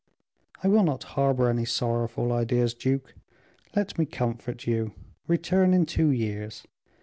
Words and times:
"I 0.63 0.67
will 0.67 0.81
not 0.83 1.03
harbor 1.13 1.47
any 1.47 1.63
sorrowful 1.63 2.31
ideas, 2.33 2.73
duke. 2.73 3.13
Let 3.75 3.99
me 3.99 4.07
comfort 4.07 4.65
you; 4.65 4.93
return 5.27 5.75
in 5.75 5.85
two 5.85 6.09
years. 6.09 6.63